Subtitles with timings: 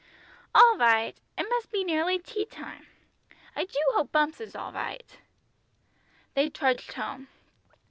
[0.55, 1.15] "All right!
[1.37, 2.87] It must be nearly tea time.
[3.55, 5.05] I do hope Bumps is all right!"
[6.33, 7.27] They trudged home.